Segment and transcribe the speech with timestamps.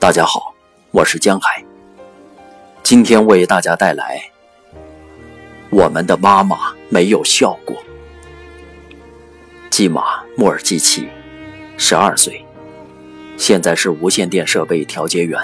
[0.00, 0.54] 大家好，
[0.92, 1.62] 我是江海。
[2.82, 4.18] 今天为大家带来
[5.68, 7.76] 《我们的妈妈没有笑过》。
[9.68, 11.06] 季马·莫尔基奇，
[11.76, 12.42] 十二岁，
[13.36, 15.38] 现在是无线电设备调节员。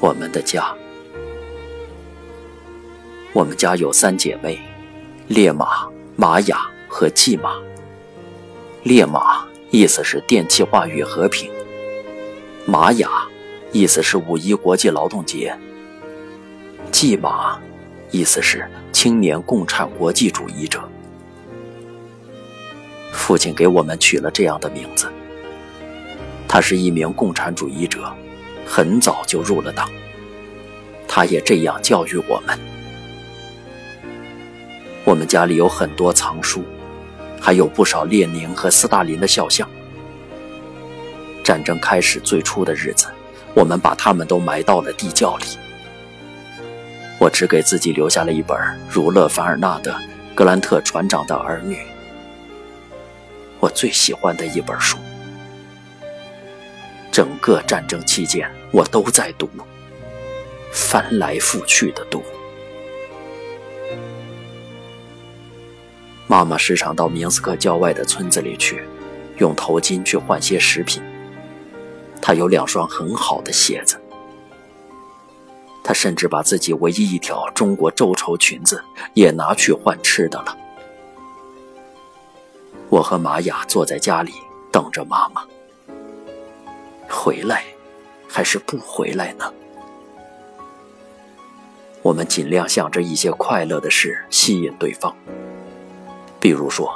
[0.00, 0.70] 我们的家，
[3.32, 4.60] 我们家有三姐妹：
[5.28, 7.54] 烈马、玛雅和季马。
[8.82, 11.50] 烈马意思是电气化与和平，
[12.64, 13.08] 玛雅
[13.70, 15.54] 意思是五一国际劳动节，
[16.90, 17.60] 季马
[18.10, 20.82] 意思是青年共产国际主义者。
[23.12, 25.06] 父亲给我们取了这样的名字。
[26.48, 28.10] 他是一名共产主义者，
[28.64, 29.90] 很早就入了党。
[31.06, 32.58] 他也这样教育我们。
[35.04, 36.64] 我们家里有很多藏书。
[37.40, 39.68] 还有不少列宁和斯大林的肖像。
[41.42, 43.08] 战争开始最初的日子，
[43.54, 45.46] 我们把他们都埋到了地窖里。
[47.18, 48.56] 我只给自己留下了一本
[48.88, 49.92] 儒勒·凡尔纳的
[50.34, 51.76] 《格兰特船长的儿女》，
[53.58, 54.98] 我最喜欢的一本书。
[57.10, 59.48] 整个战争期间，我都在读，
[60.70, 62.22] 翻来覆去的读。
[66.30, 68.84] 妈妈时常到明斯克郊外的村子里去，
[69.38, 71.02] 用头巾去换些食品。
[72.20, 73.98] 她有两双很好的鞋子。
[75.82, 78.84] 她甚至把自己唯一一条中国皱绸裙子
[79.14, 80.54] 也拿去换吃的了。
[82.90, 84.34] 我和玛雅坐在家里
[84.70, 85.42] 等着妈妈
[87.08, 87.64] 回来，
[88.28, 89.50] 还是不回来呢？
[92.02, 95.16] 我们尽量想着一些快乐的事吸引对方。
[96.40, 96.90] 比如说，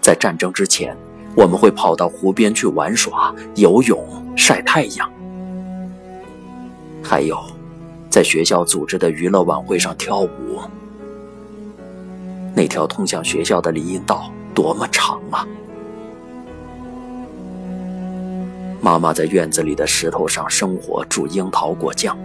[0.00, 0.96] 在战争之前，
[1.36, 4.06] 我们会跑到湖边去玩耍、游泳、
[4.36, 5.08] 晒太阳；
[7.02, 7.38] 还有，
[8.10, 10.60] 在学校组织的娱乐晚会上跳舞。
[12.54, 15.46] 那条通向学校的林荫道多么长啊！
[18.80, 22.16] 妈妈在院子里的石头上生火煮樱桃果酱，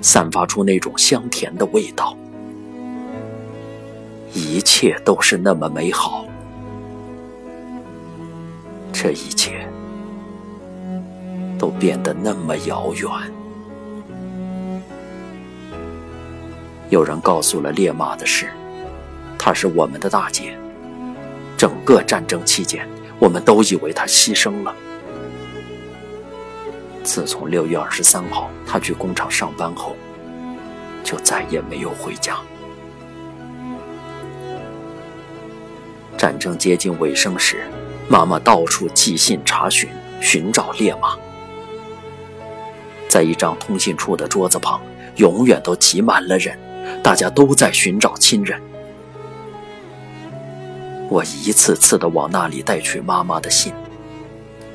[0.00, 2.16] 散发出那种香甜的味道。
[4.34, 6.26] 一切都是那么美好，
[8.92, 9.68] 这一切
[11.58, 13.10] 都变得那么遥远。
[16.90, 18.48] 有人告诉了烈马的事，
[19.38, 20.56] 她是我们的大姐。
[21.56, 22.88] 整个战争期间，
[23.18, 24.74] 我们都以为她牺牲了。
[27.02, 29.96] 自从六月二十三号她去工厂上班后，
[31.02, 32.38] 就再也没有回家。
[36.18, 37.64] 战争接近尾声时，
[38.08, 39.88] 妈妈到处寄信查询，
[40.20, 41.16] 寻找烈马。
[43.08, 44.80] 在一张通信处的桌子旁，
[45.14, 46.58] 永远都挤满了人，
[47.04, 48.60] 大家都在寻找亲人。
[51.08, 53.72] 我一次次的往那里带去妈妈的信，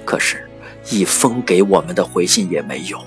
[0.06, 0.50] 可是，
[0.90, 2.98] 一封给我们的回信也没有。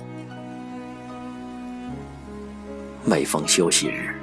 [3.02, 4.14] 每逢休息日，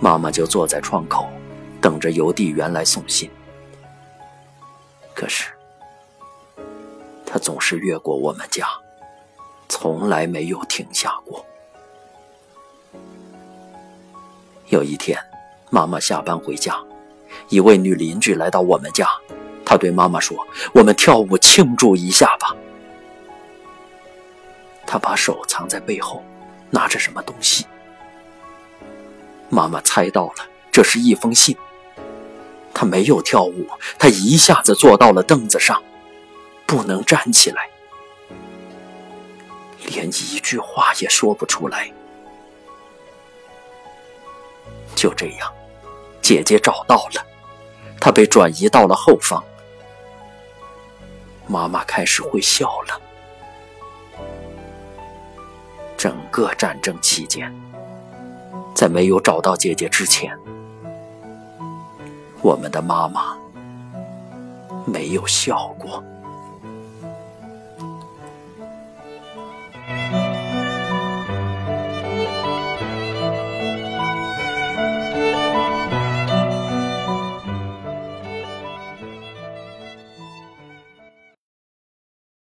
[0.00, 1.26] 妈妈就坐在窗口，
[1.80, 3.30] 等着邮递员来送信。
[5.14, 5.52] 可是，
[7.24, 8.66] 他总是越过我们家，
[9.68, 11.44] 从来没有停下过。
[14.68, 15.18] 有一天，
[15.70, 16.76] 妈妈下班回家，
[17.48, 19.08] 一位女邻居来到我们家，
[19.64, 20.36] 她对妈妈说
[20.74, 22.54] ：“我们跳舞庆祝一下吧。”
[24.84, 26.22] 她把手藏在背后，
[26.70, 27.66] 拿着什么东西。
[29.48, 31.56] 妈妈猜到了，这是一封信。
[32.74, 33.68] 他没有跳舞，
[33.98, 35.80] 他一下子坐到了凳子上，
[36.66, 37.70] 不能站起来，
[39.86, 41.90] 连一句话也说不出来。
[44.96, 45.52] 就这样，
[46.20, 47.24] 姐姐找到了，
[48.00, 49.42] 她被转移到了后方。
[51.46, 53.00] 妈妈开始会笑了。
[55.96, 57.54] 整个战争期间，
[58.74, 60.36] 在没有找到姐姐之前。
[62.44, 63.34] 我们的妈妈
[64.84, 66.04] 没有笑过。